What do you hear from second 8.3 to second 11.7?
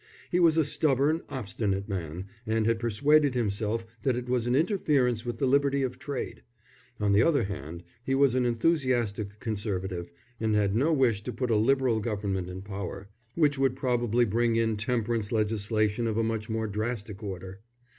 an enthusiastic Conservative, and had no wish to put a